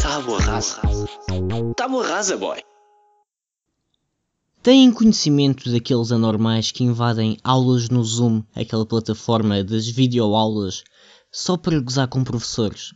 Tábua 0.00 0.40
rasa. 0.40 0.80
Tábua 1.76 2.06
rasa, 2.06 2.36
boy. 2.36 2.62
Têm 4.62 4.90
conhecimento 4.92 5.70
daqueles 5.70 6.12
anormais 6.12 6.70
que 6.72 6.84
invadem 6.84 7.38
aulas 7.44 7.88
no 7.88 8.02
Zoom, 8.04 8.42
aquela 8.54 8.84
plataforma 8.84 9.62
das 9.62 9.86
videoaulas, 9.88 10.82
só 11.30 11.56
para 11.56 11.78
gozar 11.80 12.08
com 12.08 12.24
professores? 12.24 12.94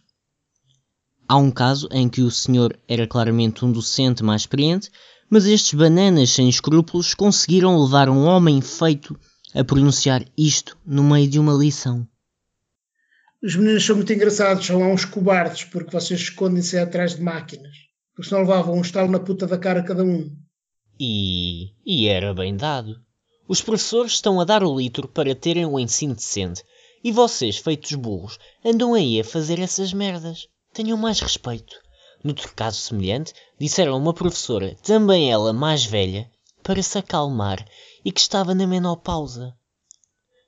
Há 1.28 1.36
um 1.36 1.50
caso 1.50 1.88
em 1.90 2.08
que 2.08 2.22
o 2.22 2.30
senhor 2.30 2.78
era 2.88 3.06
claramente 3.06 3.64
um 3.64 3.72
docente 3.72 4.22
mais 4.22 4.42
experiente, 4.42 4.90
mas 5.30 5.46
estes 5.46 5.74
bananas 5.74 6.30
sem 6.30 6.48
escrúpulos 6.48 7.14
conseguiram 7.14 7.82
levar 7.82 8.08
um 8.08 8.24
homem 8.24 8.60
feito 8.60 9.18
a 9.54 9.62
pronunciar 9.62 10.24
isto 10.36 10.76
no 10.84 11.02
meio 11.02 11.28
de 11.28 11.38
uma 11.38 11.52
lição. 11.52 12.06
Os 13.42 13.56
meninos 13.56 13.84
são 13.84 13.96
muito 13.96 14.12
engraçados, 14.12 14.64
são 14.64 14.78
lá 14.78 14.86
uns 14.86 15.04
cobardes, 15.04 15.64
porque 15.64 15.90
vocês 15.90 16.20
escondem-se 16.20 16.78
atrás 16.78 17.16
de 17.16 17.22
máquinas. 17.22 17.72
Porque 18.14 18.28
senão 18.28 18.42
levavam 18.42 18.76
um 18.76 18.82
estalo 18.82 19.10
na 19.10 19.18
puta 19.18 19.46
da 19.48 19.58
cara 19.58 19.82
cada 19.82 20.04
um. 20.04 20.30
E, 21.00 21.72
e 21.84 22.06
era 22.06 22.32
bem 22.32 22.56
dado. 22.56 22.94
Os 23.48 23.60
professores 23.60 24.12
estão 24.12 24.40
a 24.40 24.44
dar 24.44 24.62
o 24.62 24.78
litro 24.78 25.08
para 25.08 25.34
terem 25.34 25.66
o 25.66 25.80
ensino 25.80 26.14
decente. 26.14 26.62
E 27.02 27.10
vocês, 27.10 27.56
feitos 27.56 27.92
burros, 27.94 28.38
andam 28.64 28.94
aí 28.94 29.18
a 29.18 29.24
fazer 29.24 29.58
essas 29.58 29.92
merdas. 29.92 30.46
Tenham 30.72 30.96
mais 30.96 31.18
respeito. 31.18 31.74
Noutro 32.22 32.52
caso 32.54 32.78
semelhante, 32.78 33.34
disseram 33.58 33.94
a 33.94 33.96
uma 33.96 34.14
professora, 34.14 34.76
também 34.84 35.32
ela 35.32 35.52
mais 35.52 35.84
velha, 35.84 36.30
para 36.62 36.80
se 36.80 36.96
acalmar 36.96 37.66
e 38.04 38.12
que 38.12 38.20
estava 38.20 38.54
na 38.54 38.68
menopausa. 38.68 39.52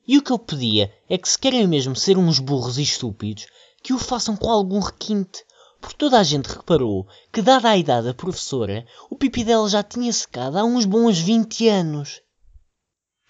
E 0.07 0.19
o 0.19 0.23
que 0.23 0.31
eu 0.31 0.39
pedia 0.39 0.93
é 1.09 1.17
que 1.17 1.29
se 1.29 1.39
querem 1.39 1.67
mesmo 1.67 1.97
ser 1.97 2.19
uns 2.19 2.39
burros 2.39 2.79
e 2.79 2.83
estúpidos, 2.83 3.47
que 3.83 3.93
o 3.93 3.99
façam 3.99 4.37
com 4.37 4.51
algum 4.51 4.79
requinte, 4.79 5.43
porque 5.81 5.97
toda 5.97 6.19
a 6.19 6.23
gente 6.23 6.47
reparou 6.47 7.07
que, 7.33 7.43
dada 7.43 7.71
a 7.71 7.77
idade 7.77 8.07
da 8.07 8.15
professora, 8.15 8.87
o 9.11 9.17
pipi 9.17 9.45
dela 9.45 9.69
já 9.69 9.83
tinha 9.83 10.13
secado 10.13 10.59
há 10.59 10.65
uns 10.65 10.85
bons 10.85 11.19
20 11.19 11.69
anos. 11.69 12.21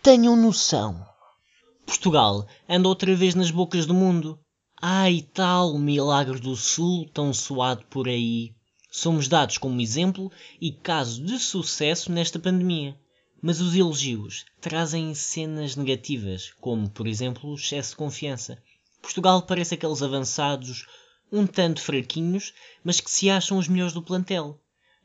Tenham 0.03 0.37
noção. 0.37 1.05
Portugal 1.87 2.47
anda 2.69 2.89
outra 2.89 3.15
vez 3.15 3.35
nas 3.35 3.51
bocas 3.51 3.87
do 3.87 3.95
mundo. 3.95 4.39
Ai 4.81 5.27
tal 5.33 5.79
milagre 5.79 6.39
do 6.39 6.57
Sul 6.57 7.09
tão 7.13 7.33
suado 7.33 7.85
por 7.87 8.09
aí. 8.09 8.55
Somos 8.91 9.29
dados 9.29 9.59
como 9.59 9.81
exemplo 9.81 10.31
e 10.61 10.71
caso 10.71 11.25
de 11.25 11.39
sucesso 11.39 12.13
nesta 12.13 12.39
pandemia. 12.39 12.97
Mas 13.47 13.61
os 13.61 13.77
elogios 13.77 14.47
trazem 14.59 15.15
cenas 15.15 15.77
negativas, 15.77 16.55
como, 16.63 16.89
por 16.89 17.07
exemplo, 17.07 17.51
o 17.51 17.57
excesso 17.57 17.91
de 17.91 17.97
confiança. 17.97 18.57
Portugal 19.03 19.43
parece 19.43 19.75
aqueles 19.75 20.01
avançados 20.01 20.87
um 21.31 21.47
tanto 21.47 21.83
fraquinhos, 21.83 22.55
mas 22.83 23.03
que 23.03 23.11
se 23.11 23.29
acham 23.29 23.59
os 23.59 23.69
melhores 23.69 23.93
do 23.93 24.01
plantel. 24.01 24.59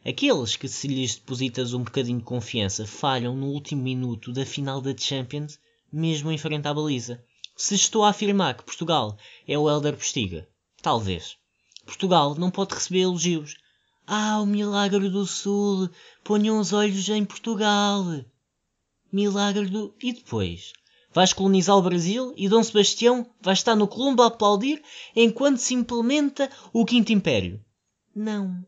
Aqueles 0.06 0.56
que, 0.56 0.70
se 0.70 0.88
lhes 0.88 1.16
depositas 1.16 1.74
um 1.74 1.84
bocadinho 1.84 2.20
de 2.20 2.24
confiança, 2.24 2.88
falham 2.88 3.36
no 3.36 3.48
último 3.48 3.84
minuto 3.84 4.32
da 4.32 4.46
final 4.46 4.80
da 4.80 4.96
Champions, 4.96 5.60
mesmo 5.92 6.32
em 6.32 6.38
frente 6.38 6.66
à 6.66 6.74
baliza. 6.74 7.22
Se 7.58 7.76
estou 7.76 8.06
a 8.06 8.10
afirmar 8.10 8.56
que 8.56 8.64
Portugal 8.64 9.18
é 9.46 9.60
o 9.60 9.70
Helder 9.70 9.98
Postiga, 9.98 10.48
talvez. 10.82 11.36
Portugal 11.86 12.36
não 12.36 12.50
pode 12.50 12.74
receber 12.74 13.02
elogios. 13.02 13.58
Ah, 14.12 14.42
o 14.42 14.46
milagre 14.48 15.08
do 15.08 15.24
Sul! 15.24 15.88
Ponham 16.24 16.60
os 16.60 16.74
olhos 16.74 17.08
em 17.10 17.24
Portugal! 17.24 18.04
Milagre 19.12 19.68
do. 19.68 19.94
E 20.02 20.12
depois? 20.12 20.74
Vais 21.14 21.32
colonizar 21.32 21.78
o 21.78 21.82
Brasil 21.84 22.34
e 22.36 22.50
Dom 22.50 22.64
Sebastião 22.64 23.30
vai 23.40 23.54
estar 23.54 23.76
no 23.76 23.88
Colombo 23.88 24.24
a 24.24 24.26
aplaudir 24.26 24.82
enquanto 25.16 25.60
se 25.60 25.76
implementa 25.76 26.50
o 26.74 26.84
Quinto 26.86 27.14
Império? 27.14 27.64
Não. 28.16 28.66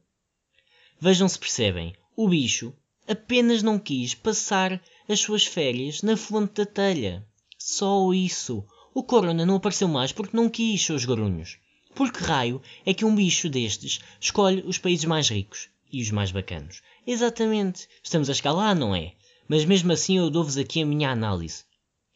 Vejam 0.99 1.27
se 1.27 1.39
percebem. 1.39 1.95
O 2.15 2.29
bicho 2.29 2.71
apenas 3.07 3.63
não 3.63 3.79
quis 3.79 4.13
passar 4.13 4.79
as 5.09 5.21
suas 5.21 5.43
férias 5.43 6.03
na 6.03 6.15
fonte 6.15 6.53
da 6.53 6.67
telha. 6.67 7.27
Só 7.57 8.13
isso. 8.13 8.63
O 8.93 9.01
Corona 9.01 9.43
não 9.43 9.55
apareceu 9.55 9.87
mais 9.87 10.11
porque 10.11 10.37
não 10.37 10.47
quis 10.47 10.85
seus 10.85 11.03
grunhos. 11.03 11.57
Por 11.93 12.11
que 12.11 12.23
raio 12.23 12.61
é 12.85 12.93
que 12.93 13.05
um 13.05 13.15
bicho 13.15 13.49
destes 13.49 13.99
escolhe 14.19 14.63
os 14.65 14.77
países 14.77 15.05
mais 15.05 15.29
ricos 15.29 15.69
e 15.91 16.01
os 16.01 16.11
mais 16.11 16.31
bacanos? 16.31 16.81
Exatamente. 17.05 17.87
Estamos 18.03 18.29
a 18.29 18.31
escalar, 18.31 18.75
não 18.75 18.95
é? 18.95 19.13
Mas 19.47 19.65
mesmo 19.65 19.91
assim 19.91 20.17
eu 20.17 20.29
dou-vos 20.29 20.57
aqui 20.57 20.81
a 20.81 20.85
minha 20.85 21.11
análise. 21.11 21.65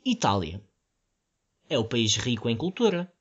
Itália 0.06 0.62
é 1.70 1.78
o 1.78 1.84
país 1.84 2.16
rico 2.16 2.50
em 2.50 2.56
cultura. 2.56 3.12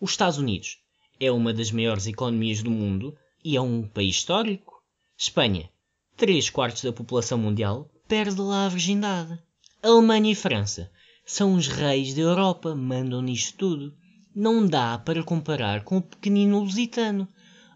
Os 0.00 0.10
Estados 0.10 0.38
Unidos 0.38 0.78
é 1.18 1.30
uma 1.32 1.52
das 1.52 1.70
maiores 1.70 2.06
economias 2.06 2.62
do 2.62 2.70
mundo 2.70 3.16
e 3.42 3.56
é 3.56 3.60
um 3.60 3.86
país 3.86 4.16
histórico. 4.16 4.82
Espanha, 5.16 5.70
3 6.16 6.50
quartos 6.50 6.82
da 6.82 6.92
população 6.92 7.38
mundial, 7.38 7.90
perde 8.06 8.40
lá 8.40 8.66
a 8.66 8.68
virgindade. 8.68 9.38
Alemanha 9.82 10.32
e 10.32 10.34
França 10.34 10.90
são 11.24 11.54
os 11.54 11.68
reis 11.68 12.12
da 12.12 12.20
Europa, 12.20 12.74
mandam 12.74 13.22
nisto 13.22 13.56
tudo. 13.56 13.96
Não 14.38 14.66
dá 14.66 14.98
para 14.98 15.24
comparar 15.24 15.82
com 15.82 15.96
o 15.96 16.02
pequenino 16.02 16.60
lusitano. 16.60 17.26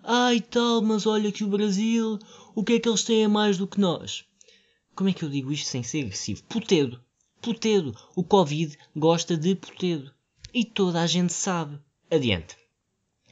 Ai 0.04 0.42
tal, 0.42 0.82
mas 0.82 1.06
olha 1.06 1.32
que 1.32 1.42
o 1.42 1.48
Brasil, 1.48 2.18
o 2.54 2.62
que 2.62 2.74
é 2.74 2.78
que 2.78 2.86
eles 2.86 3.02
têm 3.02 3.24
a 3.24 3.30
mais 3.30 3.56
do 3.56 3.66
que 3.66 3.80
nós? 3.80 4.26
Como 4.94 5.08
é 5.08 5.14
que 5.14 5.22
eu 5.22 5.30
digo 5.30 5.50
isto 5.50 5.66
sem 5.70 5.82
ser 5.82 6.02
agressivo? 6.02 6.42
Putedo. 6.42 7.00
Putedo. 7.40 7.96
O 8.14 8.22
Covid 8.22 8.76
gosta 8.94 9.38
de 9.38 9.54
putedo. 9.54 10.12
E 10.52 10.62
toda 10.62 11.00
a 11.00 11.06
gente 11.06 11.32
sabe. 11.32 11.80
Adiante. 12.10 12.58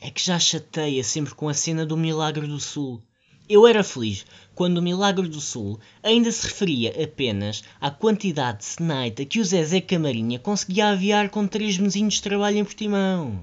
É 0.00 0.10
que 0.10 0.24
já 0.24 0.38
chateia 0.38 1.04
sempre 1.04 1.34
com 1.34 1.50
a 1.50 1.54
cena 1.54 1.84
do 1.84 1.98
Milagre 1.98 2.46
do 2.46 2.58
Sul. 2.58 3.02
Eu 3.48 3.66
era 3.66 3.82
feliz 3.82 4.26
quando 4.54 4.76
o 4.76 4.82
Milagre 4.82 5.26
do 5.26 5.40
Sul 5.40 5.80
ainda 6.02 6.30
se 6.30 6.46
referia 6.46 7.02
apenas 7.02 7.64
à 7.80 7.90
quantidade 7.90 8.58
de 8.58 8.64
senaita 8.66 9.24
que 9.24 9.40
o 9.40 9.44
Zezé 9.44 9.80
Camarinha 9.80 10.38
conseguia 10.38 10.88
aviar 10.88 11.30
com 11.30 11.46
três 11.46 11.78
mesinhos 11.78 12.14
de 12.14 12.22
trabalho 12.22 12.58
em 12.58 12.64
Portimão. 12.64 13.40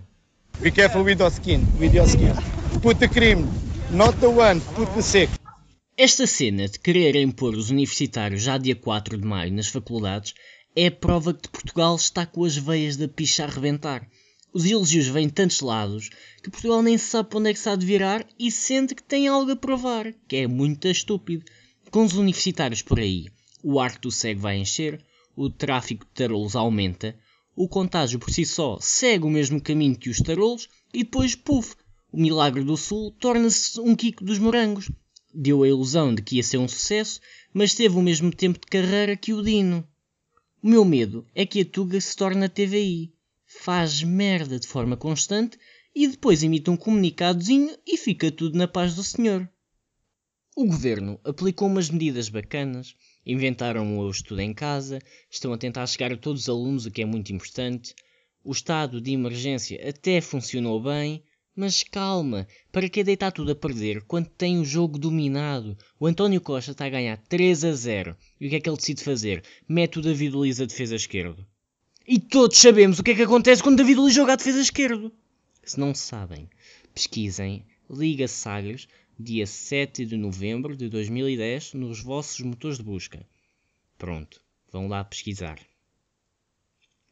Be 0.61 0.69
careful 0.71 1.01
with 1.01 1.17
your 1.19 1.31
skin, 1.31 1.65
with 1.79 1.95
your 1.95 2.07
skin. 2.07 2.33
Put 2.81 2.99
the 2.99 3.07
cream, 3.07 3.47
not 3.89 4.19
the 4.19 4.27
one, 4.27 4.61
put 4.75 4.93
the 4.93 5.01
sick. 5.01 5.31
Esta 5.97 6.27
cena 6.27 6.67
de 6.67 6.77
querer 6.77 7.15
impor 7.15 7.55
os 7.55 7.71
universitários 7.71 8.43
já 8.43 8.57
dia 8.59 8.75
4 8.75 9.17
de 9.17 9.25
maio 9.25 9.51
nas 9.53 9.69
faculdades 9.69 10.35
é 10.75 10.87
a 10.87 10.91
prova 10.91 11.33
que 11.33 11.49
Portugal 11.49 11.95
está 11.95 12.25
com 12.25 12.43
as 12.43 12.55
veias 12.55 12.95
da 12.95 13.07
picha 13.07 13.45
a 13.45 13.47
rebentar. 13.47 14.07
Os 14.55 14.63
elogios 14.65 15.07
vêm 15.07 15.27
de 15.27 15.33
tantos 15.33 15.59
lados 15.59 16.09
que 16.41 16.49
Portugal 16.49 16.81
nem 16.81 16.97
sabe 16.97 17.27
para 17.27 17.39
onde 17.39 17.49
é 17.49 17.53
que 17.53 17.59
se 17.59 17.67
há 17.67 17.75
de 17.75 17.85
virar 17.85 18.25
e 18.39 18.49
sente 18.49 18.95
que 18.95 19.03
tem 19.03 19.27
algo 19.27 19.51
a 19.51 19.55
provar, 19.57 20.13
que 20.29 20.37
é 20.37 20.47
muito 20.47 20.87
estúpido. 20.87 21.43
Com 21.91 22.05
os 22.05 22.13
universitários 22.13 22.81
por 22.81 22.97
aí, 22.97 23.25
o 23.61 23.81
arco 23.81 24.03
do 24.03 24.11
cego 24.11 24.39
vai 24.39 24.55
encher, 24.55 25.03
o 25.35 25.49
tráfico 25.49 26.05
de 26.05 26.11
tarolos 26.11 26.55
aumenta, 26.55 27.19
o 27.53 27.67
contágio 27.67 28.17
por 28.17 28.31
si 28.31 28.45
só 28.45 28.77
segue 28.79 29.25
o 29.25 29.29
mesmo 29.29 29.59
caminho 29.59 29.97
que 29.97 30.09
os 30.09 30.21
tarolos 30.21 30.69
e 30.93 31.03
depois, 31.03 31.35
puf, 31.35 31.75
o 32.09 32.17
milagre 32.17 32.63
do 32.63 32.77
sul 32.77 33.11
torna-se 33.19 33.77
um 33.81 33.93
quico 33.93 34.23
dos 34.23 34.39
morangos. 34.39 34.89
Deu 35.33 35.63
a 35.63 35.67
ilusão 35.67 36.15
de 36.15 36.21
que 36.21 36.37
ia 36.37 36.43
ser 36.43 36.59
um 36.59 36.67
sucesso, 36.69 37.19
mas 37.53 37.75
teve 37.75 37.97
o 37.97 38.01
mesmo 38.01 38.31
tempo 38.33 38.57
de 38.57 38.67
carreira 38.67 39.17
que 39.17 39.33
o 39.33 39.43
Dino. 39.43 39.85
O 40.63 40.69
meu 40.69 40.85
medo 40.85 41.27
é 41.35 41.45
que 41.45 41.59
a 41.59 41.65
Tuga 41.65 41.99
se 41.99 42.15
torne 42.15 42.45
a 42.45 42.47
TVI. 42.49 43.14
Faz 43.61 44.03
merda 44.03 44.59
de 44.59 44.67
forma 44.67 44.95
constante 44.95 45.57
e 45.95 46.07
depois 46.07 46.43
emite 46.43 46.69
um 46.69 46.77
comunicadozinho 46.77 47.75
e 47.87 47.97
fica 47.97 48.31
tudo 48.31 48.57
na 48.57 48.67
paz 48.67 48.93
do 48.95 49.03
senhor. 49.03 49.49
O 50.55 50.65
governo 50.65 51.19
aplicou 51.23 51.67
umas 51.67 51.89
medidas 51.89 52.29
bacanas, 52.29 52.95
inventaram 53.25 53.97
o 53.97 54.09
estudo 54.09 54.39
em 54.41 54.53
casa, 54.53 54.99
estão 55.29 55.51
a 55.51 55.57
tentar 55.57 55.87
chegar 55.87 56.13
a 56.13 56.17
todos 56.17 56.43
os 56.43 56.49
alunos, 56.49 56.85
o 56.85 56.91
que 56.91 57.01
é 57.01 57.05
muito 57.05 57.33
importante. 57.33 57.95
O 58.43 58.51
estado 58.51 59.01
de 59.01 59.11
emergência 59.11 59.89
até 59.89 60.21
funcionou 60.21 60.81
bem, 60.81 61.23
mas 61.55 61.83
calma, 61.83 62.47
para 62.71 62.89
que 62.89 63.03
deitar 63.03 63.31
tudo 63.31 63.51
a 63.51 63.55
perder 63.55 64.03
quando 64.03 64.29
tem 64.29 64.59
o 64.59 64.65
jogo 64.65 64.99
dominado? 64.99 65.77
O 65.99 66.05
António 66.05 66.41
Costa 66.41 66.71
está 66.71 66.85
a 66.85 66.89
ganhar 66.89 67.17
3 67.17 67.63
a 67.65 67.71
0. 67.71 68.17
E 68.39 68.47
o 68.47 68.49
que 68.49 68.57
é 68.57 68.59
que 68.59 68.69
ele 68.69 68.77
decide 68.77 69.03
fazer? 69.03 69.43
Mete 69.67 69.99
o 69.99 70.01
David 70.01 70.35
Luiz 70.35 70.59
a 70.59 70.65
defesa 70.65 70.95
esquerdo. 70.95 71.47
E 72.07 72.19
todos 72.19 72.59
sabemos 72.59 72.99
o 72.99 73.03
que 73.03 73.11
é 73.11 73.15
que 73.15 73.23
acontece 73.23 73.63
quando 73.63 73.77
David 73.77 73.97
Luiz 73.97 74.13
joga 74.13 74.33
a 74.33 74.35
defesa 74.35 74.61
esquerdo. 74.61 75.11
Se 75.63 75.79
não 75.79 75.95
sabem, 75.95 76.47
pesquisem 76.93 77.65
Liga 77.89 78.27
Sagres, 78.27 78.87
dia 79.19 79.47
7 79.47 80.05
de 80.05 80.15
novembro 80.15 80.75
de 80.75 80.87
2010, 80.87 81.73
nos 81.73 82.03
vossos 82.03 82.41
motores 82.41 82.77
de 82.77 82.83
busca. 82.83 83.25
Pronto, 83.97 84.39
vão 84.71 84.87
lá 84.87 85.03
pesquisar. 85.03 85.59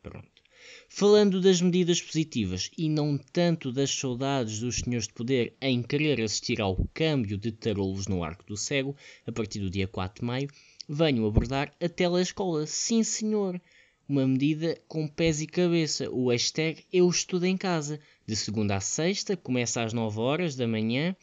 Pronto. 0.03 0.43
Falando 0.87 1.41
das 1.41 1.59
medidas 1.59 1.99
positivas 1.99 2.69
e 2.77 2.87
não 2.87 3.17
tanto 3.17 3.71
das 3.71 3.89
saudades 3.89 4.59
dos 4.59 4.75
senhores 4.75 5.07
de 5.07 5.13
poder 5.15 5.55
em 5.59 5.81
querer 5.81 6.21
assistir 6.21 6.61
ao 6.61 6.87
câmbio 6.93 7.35
de 7.35 7.51
tarolos 7.51 8.05
no 8.05 8.23
Arco 8.23 8.45
do 8.45 8.55
Cego, 8.55 8.95
a 9.25 9.31
partir 9.31 9.59
do 9.59 9.71
dia 9.71 9.87
4 9.87 10.21
de 10.21 10.27
maio, 10.27 10.49
venho 10.87 11.25
abordar 11.25 11.73
a 11.81 11.89
telescola. 11.89 12.67
Sim, 12.67 13.03
senhor. 13.03 13.59
Uma 14.07 14.27
medida 14.27 14.79
com 14.87 15.07
pés 15.07 15.41
e 15.41 15.47
cabeça. 15.47 16.09
O 16.09 16.29
hashtag 16.29 16.83
Eu 16.91 17.09
Estudo 17.09 17.45
em 17.45 17.57
Casa. 17.57 17.99
De 18.25 18.35
segunda 18.35 18.75
a 18.75 18.81
sexta, 18.81 19.35
começa 19.35 19.83
às 19.83 19.93
9 19.93 20.19
horas 20.19 20.55
da 20.55 20.67
manhã 20.67 21.15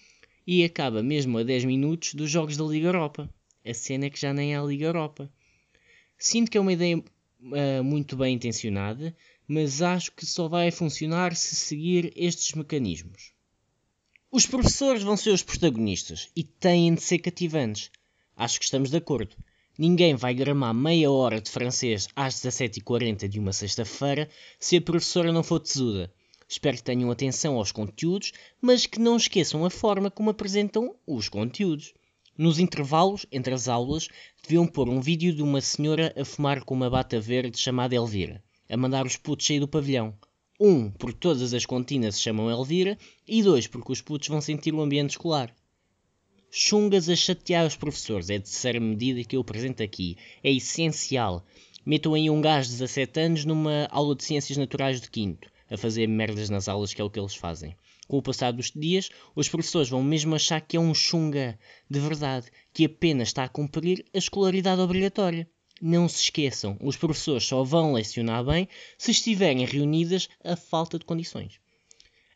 e 0.47 0.65
acaba 0.65 1.03
mesmo 1.03 1.39
a 1.39 1.43
10 1.43 1.65
minutos 1.65 2.15
dos 2.15 2.31
Jogos 2.31 2.57
da 2.57 2.65
Liga 2.65 2.89
Europa. 2.89 3.29
A 3.65 3.75
cena 3.75 4.07
é 4.07 4.11
que 4.11 4.21
já 4.21 4.33
nem 4.33 4.55
é 4.55 4.59
a 4.59 4.63
Liga 4.63 4.87
Europa. 4.87 5.31
Sinto 6.19 6.51
que 6.51 6.59
é 6.59 6.61
uma 6.61 6.73
ideia 6.73 6.99
uh, 6.99 7.85
muito 7.85 8.17
bem 8.17 8.35
intencionada, 8.35 9.15
mas 9.47 9.83
acho 9.83 10.13
que 10.13 10.27
só 10.27 10.49
vai 10.49 10.71
funcionar 10.71 11.35
se 11.35 11.57
seguir 11.57 12.13
estes 12.17 12.55
mecanismos. 12.55 13.33
Os 14.31 14.47
professores 14.47 15.03
vão 15.03 15.17
ser 15.17 15.31
os 15.31 15.43
protagonistas 15.43 16.31
e 16.37 16.45
têm 16.45 16.95
de 16.95 17.03
ser 17.03 17.19
cativantes. 17.19 17.91
Acho 18.37 18.59
que 18.59 18.65
estamos 18.65 18.91
de 18.91 18.97
acordo. 18.97 19.37
Ninguém 19.79 20.15
vai 20.15 20.35
gramar 20.35 20.75
meia 20.75 21.11
hora 21.11 21.41
de 21.41 21.51
francês 21.51 22.09
às 22.15 22.35
17h40 22.35 23.29
de 23.29 23.39
uma 23.39 23.53
sexta-feira 23.53 24.29
se 24.59 24.77
a 24.77 24.83
professora 24.83 25.33
não 25.33 25.43
for 25.43 25.61
tesuda. 25.61 26.13
Espero 26.49 26.77
que 26.77 26.83
tenham 26.83 27.11
atenção 27.11 27.57
aos 27.57 27.71
conteúdos, 27.71 28.33
mas 28.61 28.85
que 28.85 28.99
não 28.99 29.17
esqueçam 29.17 29.65
a 29.65 29.71
forma 29.71 30.11
como 30.11 30.31
apresentam 30.31 30.97
os 31.07 31.29
conteúdos. 31.29 31.95
Nos 32.37 32.59
intervalos 32.59 33.25
entre 33.31 33.55
as 33.55 33.69
aulas, 33.69 34.09
deviam 34.43 34.67
pôr 34.67 34.89
um 34.89 35.01
vídeo 35.01 35.33
de 35.33 35.43
uma 35.43 35.61
senhora 35.61 36.13
a 36.19 36.25
fumar 36.25 36.65
com 36.65 36.75
uma 36.75 36.91
bata 36.91 37.21
verde 37.21 37.57
chamada 37.57 37.95
Elvira, 37.95 38.43
a 38.69 38.77
mandar 38.77 39.07
os 39.07 39.17
putos 39.17 39.47
sair 39.47 39.61
do 39.61 39.69
pavilhão. 39.69 40.13
Um, 40.59 40.91
porque 40.91 41.19
todas 41.21 41.55
as 41.55 41.65
continas 41.65 42.17
se 42.17 42.23
chamam 42.23 42.51
Elvira, 42.51 42.99
e 43.29 43.43
dois, 43.43 43.67
porque 43.67 43.93
os 43.93 44.01
putos 44.01 44.29
vão 44.29 44.41
sentir 44.41 44.75
o 44.75 44.81
ambiente 44.81 45.11
escolar. 45.11 45.55
Chungas 46.53 47.09
a 47.09 47.15
chatear 47.15 47.65
os 47.65 47.77
professores 47.77 48.29
é 48.29 48.37
de 48.37 48.49
ser 48.49 48.81
medida 48.81 49.23
que 49.23 49.37
eu 49.37 49.41
apresento 49.41 49.85
aqui. 49.85 50.17
É 50.43 50.51
essencial. 50.51 51.47
Metam 51.87 52.13
aí 52.13 52.29
um 52.29 52.41
gajo 52.41 52.67
de 52.67 52.73
17 52.73 53.21
anos 53.21 53.45
numa 53.45 53.87
aula 53.89 54.17
de 54.17 54.25
Ciências 54.25 54.59
Naturais 54.59 55.01
de 55.01 55.09
quinto, 55.09 55.49
a 55.71 55.77
fazer 55.77 56.09
merdas 56.09 56.51
nas 56.51 56.67
aulas, 56.69 56.93
que 56.93 57.01
é 57.01 57.05
o 57.05 57.09
que 57.09 57.21
eles 57.21 57.37
fazem. 57.37 57.77
Com 58.09 58.19
o 58.19 58.23
passar 58.23 58.53
dos 58.53 58.73
dias, 58.75 59.11
os 59.37 59.49
professores 59.49 59.89
vão 59.89 60.03
mesmo 60.03 60.35
achar 60.35 60.61
que 60.61 60.77
é 60.77 60.81
um 60.81 60.93
chunga 60.93 61.57
de 61.89 62.01
verdade, 62.01 62.49
que 62.73 62.85
apenas 62.85 63.29
está 63.29 63.45
a 63.45 63.49
cumprir 63.49 64.05
a 64.13 64.19
escolaridade 64.19 64.81
obrigatória. 64.81 65.49
Não 65.81 66.09
se 66.09 66.25
esqueçam, 66.25 66.77
os 66.81 66.97
professores 66.97 67.45
só 67.45 67.63
vão 67.63 67.93
lecionar 67.93 68.45
bem 68.45 68.69
se 68.99 69.13
estiverem 69.13 69.65
reunidas 69.65 70.29
a 70.43 70.57
falta 70.57 70.99
de 70.99 71.05
condições. 71.05 71.61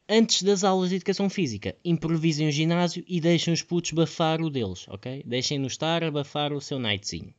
Antes 0.07 0.43
das 0.43 0.65
aulas 0.65 0.91
de 0.91 0.97
educação 0.97 1.31
física, 1.31 1.75
improvisem 1.83 2.47
o 2.47 2.53
ginásio 2.53 3.03
e 3.09 3.19
deixem 3.23 3.55
os 3.55 3.63
putos 3.63 3.93
bafar 3.93 4.43
o 4.43 4.51
deles, 4.51 4.87
ok? 4.89 5.23
Deixem-nos 5.25 5.73
estar 5.73 6.05
a 6.05 6.11
bafar 6.11 6.53
o 6.53 6.61
seu 6.61 6.79
nightzinho. 6.79 7.33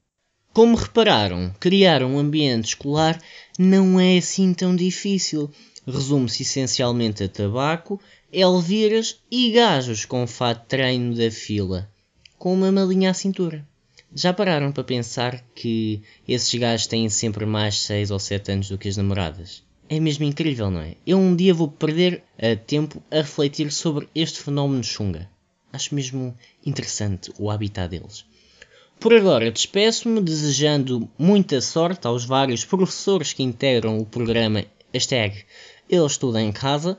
Como 0.51 0.75
repararam, 0.75 1.53
criar 1.59 2.01
um 2.01 2.17
ambiente 2.17 2.69
escolar 2.69 3.21
não 3.59 3.99
é 3.99 4.17
assim 4.17 4.51
tão 4.51 4.75
difícil. 4.75 5.51
Resume-se 5.85 6.41
essencialmente 6.41 7.23
a 7.23 7.29
tabaco, 7.29 8.01
Elviras 8.33 9.19
e 9.29 9.51
gajos 9.51 10.03
com 10.03 10.25
fato 10.25 10.65
treino 10.67 11.15
da 11.15 11.29
fila, 11.29 11.87
com 12.39 12.51
uma 12.51 12.71
malinha 12.71 13.11
à 13.11 13.13
cintura. 13.13 13.63
Já 14.11 14.33
pararam 14.33 14.71
para 14.71 14.83
pensar 14.83 15.39
que 15.53 16.01
esses 16.27 16.53
gajos 16.55 16.87
têm 16.87 17.09
sempre 17.09 17.45
mais 17.45 17.77
6 17.81 18.09
ou 18.09 18.17
7 18.17 18.53
anos 18.53 18.69
do 18.69 18.77
que 18.77 18.87
as 18.87 18.97
namoradas? 18.97 19.63
É 19.87 19.99
mesmo 19.99 20.25
incrível, 20.25 20.71
não 20.71 20.81
é? 20.81 20.95
Eu 21.05 21.17
um 21.17 21.35
dia 21.35 21.53
vou 21.53 21.67
perder 21.67 22.23
uh, 22.37 22.55
tempo 22.65 23.01
a 23.11 23.17
refletir 23.17 23.71
sobre 23.71 24.07
este 24.15 24.39
fenómeno 24.39 24.83
chunga. 24.83 25.29
Acho 25.71 25.93
mesmo 25.93 26.35
interessante 26.65 27.31
o 27.37 27.51
habitat 27.51 27.89
deles. 27.89 28.25
Por 28.99 29.13
agora, 29.13 29.51
despeço-me 29.51 30.21
desejando 30.21 31.09
muita 31.17 31.59
sorte 31.61 32.07
aos 32.07 32.25
vários 32.25 32.63
professores 32.63 33.33
que 33.33 33.43
integram 33.43 33.99
o 33.99 34.05
programa 34.05 34.65
hashtag 34.93 35.43
Eu 35.89 36.07
Estudo 36.07 36.39
em 36.39 36.51
Casa 36.51 36.97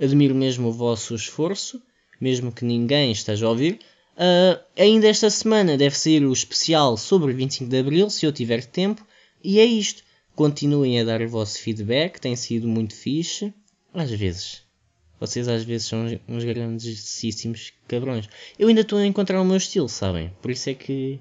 admiro 0.00 0.34
mesmo 0.34 0.68
o 0.68 0.72
vosso 0.72 1.14
esforço, 1.14 1.82
mesmo 2.20 2.52
que 2.52 2.64
ninguém 2.64 3.10
esteja 3.10 3.46
a 3.46 3.50
ouvir. 3.50 3.80
Uh, 4.16 4.60
ainda 4.76 5.08
esta 5.08 5.30
semana 5.30 5.76
deve 5.76 5.96
sair 5.96 6.24
o 6.24 6.32
especial 6.32 6.96
sobre 6.96 7.32
o 7.32 7.36
25 7.36 7.70
de 7.70 7.78
Abril, 7.78 8.10
se 8.10 8.26
eu 8.26 8.32
tiver 8.32 8.64
tempo. 8.64 9.06
E 9.42 9.60
é 9.60 9.64
isto. 9.64 10.02
Continuem 10.38 11.00
a 11.00 11.04
dar 11.04 11.20
o 11.20 11.28
vosso 11.28 11.58
feedback, 11.58 12.20
tem 12.20 12.36
sido 12.36 12.68
muito 12.68 12.94
fixe. 12.94 13.52
Às 13.92 14.12
vezes. 14.12 14.62
Vocês 15.18 15.48
às 15.48 15.64
vezes 15.64 15.88
são 15.88 16.06
uns 16.28 16.44
grandíssimos 16.44 17.72
cabrões. 17.88 18.28
Eu 18.56 18.68
ainda 18.68 18.82
estou 18.82 19.00
a 19.00 19.04
encontrar 19.04 19.42
o 19.42 19.44
meu 19.44 19.56
estilo, 19.56 19.88
sabem? 19.88 20.30
Por 20.40 20.52
isso 20.52 20.70
é 20.70 20.74
que 20.74 21.18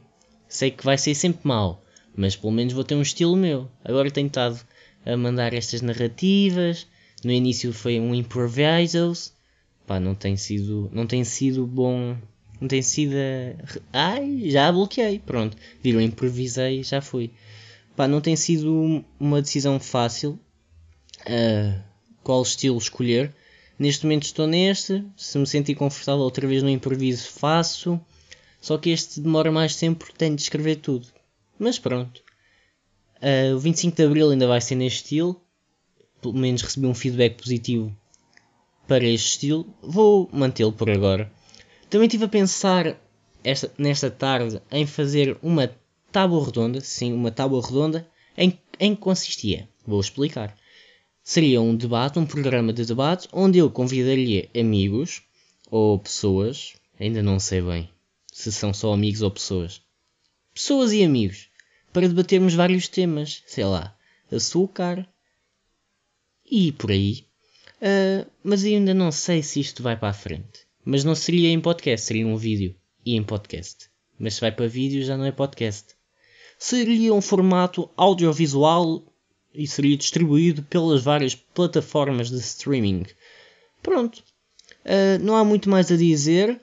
sei 0.47 0.69
que 0.69 0.85
vai 0.85 0.99
ser 0.99 1.15
sempre 1.15 1.47
mau. 1.47 1.83
Mas 2.15 2.35
pelo 2.35 2.53
menos 2.53 2.73
vou 2.73 2.83
ter 2.83 2.93
um 2.93 3.01
estilo 3.01 3.35
meu. 3.35 3.67
Agora 3.83 4.11
tenho 4.11 4.27
estado 4.27 4.63
a 5.03 5.17
mandar 5.17 5.51
estas 5.51 5.81
narrativas, 5.81 6.85
no 7.23 7.31
início 7.31 7.73
foi 7.73 7.99
um 7.99 8.13
improvisos. 8.13 9.33
Pá, 9.87 9.99
não 9.99 10.13
tem 10.13 10.37
sido, 10.37 10.91
não 10.93 11.07
tem 11.07 11.23
sido 11.23 11.65
bom. 11.65 12.15
Não 12.61 12.67
tem 12.67 12.83
sido. 12.83 13.15
Ai, 13.91 14.43
já 14.45 14.71
bloqueei. 14.71 15.17
Pronto. 15.17 15.57
Viram, 15.81 16.01
improvisei, 16.01 16.83
já 16.83 17.01
fui. 17.01 17.31
Pá, 17.97 18.07
não 18.07 18.21
tem 18.21 18.37
sido 18.37 19.03
uma 19.19 19.41
decisão 19.41 19.77
fácil. 19.77 20.39
Uh, 21.23 21.83
qual 22.23 22.41
estilo 22.41 22.77
escolher. 22.77 23.35
Neste 23.77 24.05
momento 24.05 24.23
estou 24.23 24.47
neste. 24.47 25.03
Se 25.17 25.37
me 25.37 25.45
sentir 25.45 25.75
confortável 25.75 26.21
outra 26.21 26.47
vez 26.47 26.63
no 26.63 26.69
improviso, 26.69 27.29
faço. 27.29 27.99
Só 28.61 28.77
que 28.77 28.91
este 28.91 29.19
demora 29.19 29.51
mais 29.51 29.75
tempo 29.75 29.99
porque 29.99 30.17
tenho 30.17 30.35
de 30.35 30.43
escrever 30.43 30.77
tudo. 30.77 31.07
Mas 31.59 31.77
pronto. 31.77 32.23
Uh, 33.17 33.53
o 33.55 33.59
25 33.59 33.97
de 33.97 34.03
Abril 34.05 34.29
ainda 34.29 34.47
vai 34.47 34.61
ser 34.61 34.75
neste 34.75 35.03
estilo 35.03 35.41
pelo 36.21 36.33
menos 36.33 36.61
recebi 36.61 36.87
um 36.87 36.93
feedback 36.93 37.37
positivo 37.41 37.95
para 38.87 39.03
este 39.05 39.31
estilo, 39.31 39.65
vou 39.81 40.29
mantê-lo 40.31 40.71
por 40.71 40.89
agora. 40.89 41.31
Também 41.89 42.07
estive 42.07 42.25
a 42.25 42.29
pensar 42.29 42.97
esta, 43.43 43.71
nesta 43.77 44.09
tarde 44.09 44.61
em 44.71 44.85
fazer 44.85 45.37
uma 45.41 45.71
tábua 46.11 46.45
redonda, 46.45 46.81
sim, 46.81 47.13
uma 47.13 47.31
tábua 47.31 47.61
redonda, 47.65 48.07
em, 48.37 48.57
em 48.79 48.95
que 48.95 49.01
consistia. 49.01 49.67
Vou 49.85 49.99
explicar. 49.99 50.57
Seria 51.23 51.61
um 51.61 51.75
debate, 51.75 52.19
um 52.19 52.25
programa 52.25 52.71
de 52.71 52.85
debate, 52.85 53.27
onde 53.31 53.57
eu 53.57 53.69
convidaria 53.69 54.49
amigos 54.57 55.21
ou 55.69 55.99
pessoas, 55.99 56.73
ainda 56.99 57.21
não 57.21 57.39
sei 57.39 57.61
bem 57.61 57.89
se 58.37 58.51
são 58.51 58.71
só 58.71 58.93
amigos 58.93 59.23
ou 59.23 59.31
pessoas, 59.31 59.81
pessoas 60.53 60.93
e 60.93 61.03
amigos, 61.03 61.49
para 61.91 62.07
debatermos 62.07 62.53
vários 62.53 62.87
temas, 62.87 63.41
sei 63.47 63.65
lá, 63.65 63.97
açúcar, 64.31 65.09
e 66.45 66.71
por 66.71 66.91
aí. 66.91 67.25
Uh, 67.81 68.29
mas 68.43 68.63
ainda 68.63 68.93
não 68.93 69.11
sei 69.11 69.41
se 69.41 69.59
isto 69.59 69.81
vai 69.81 69.97
para 69.97 70.09
a 70.09 70.13
frente. 70.13 70.67
Mas 70.85 71.03
não 71.03 71.15
seria 71.15 71.49
em 71.49 71.59
podcast, 71.59 72.05
seria 72.05 72.27
um 72.27 72.37
vídeo 72.37 72.75
e 73.03 73.15
em 73.15 73.23
podcast. 73.23 73.89
Mas 74.19 74.35
se 74.35 74.41
vai 74.41 74.51
para 74.51 74.67
vídeo 74.67 75.03
já 75.03 75.17
não 75.17 75.25
é 75.25 75.31
podcast. 75.31 75.96
Seria 76.57 77.13
um 77.13 77.21
formato 77.21 77.89
audiovisual 77.95 79.03
e 79.53 79.67
seria 79.67 79.97
distribuído 79.97 80.63
pelas 80.63 81.03
várias 81.03 81.35
plataformas 81.35 82.29
de 82.29 82.37
streaming. 82.37 83.05
Pronto. 83.81 84.23
Uh, 84.85 85.23
não 85.23 85.35
há 85.35 85.43
muito 85.43 85.69
mais 85.69 85.91
a 85.91 85.97
dizer. 85.97 86.59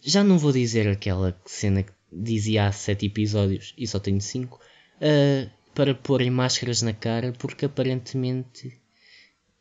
Já 0.00 0.22
não 0.22 0.38
vou 0.38 0.52
dizer 0.52 0.88
aquela 0.88 1.38
cena 1.44 1.82
que 1.82 1.92
dizia 2.12 2.66
há 2.66 2.72
7 2.72 3.06
episódios 3.06 3.74
e 3.76 3.86
só 3.86 3.98
tenho 3.98 4.20
5. 4.20 4.60
Uh, 4.96 5.50
para 5.74 5.94
porem 5.94 6.30
máscaras 6.30 6.82
na 6.82 6.92
cara, 6.92 7.32
porque 7.38 7.64
aparentemente 7.66 8.72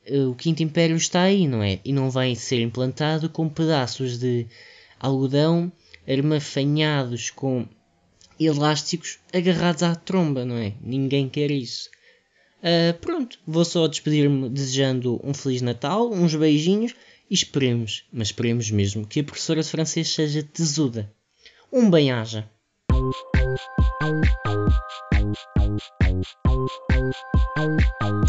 eh, 0.05 0.25
o 0.25 0.35
Quinto 0.35 0.61
Império 0.61 0.95
está 0.95 1.23
aí, 1.23 1.47
não 1.47 1.63
é? 1.63 1.79
E 1.83 1.91
não 1.91 2.09
vai 2.09 2.35
ser 2.35 2.61
implantado 2.61 3.29
com 3.29 3.49
pedaços 3.49 4.19
de 4.19 4.45
algodão 4.99 5.71
armafanhados 6.07 7.29
com 7.31 7.67
elásticos 8.45 9.19
agarrados 9.33 9.83
à 9.83 9.95
tromba, 9.95 10.45
não 10.45 10.57
é? 10.57 10.73
Ninguém 10.81 11.29
quer 11.29 11.51
isso. 11.51 11.89
Uh, 12.59 12.97
pronto, 12.99 13.39
vou 13.45 13.65
só 13.65 13.87
despedir-me 13.87 14.49
desejando 14.49 15.19
um 15.23 15.33
Feliz 15.33 15.61
Natal, 15.61 16.11
uns 16.11 16.33
beijinhos 16.33 16.93
e 17.29 17.33
esperemos, 17.33 18.05
mas 18.11 18.29
esperemos 18.29 18.71
mesmo, 18.71 19.05
que 19.05 19.19
a 19.19 19.23
professora 19.23 19.61
de 19.61 19.69
francês 19.69 20.07
seja 20.07 20.43
tesuda. 20.43 21.11
Um 21.71 21.89
bem-aja. 21.89 22.49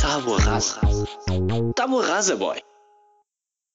Tábua 0.00 0.40
rasa. 0.40 0.80
Tábua 1.76 2.06
rasa, 2.06 2.36
boy. 2.36 2.73